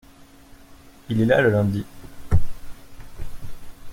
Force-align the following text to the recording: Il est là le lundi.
Il 1.09 1.21
est 1.21 1.25
là 1.27 1.41
le 1.43 1.51
lundi. 1.51 1.85